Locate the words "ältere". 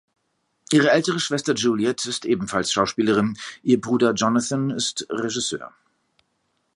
0.89-1.19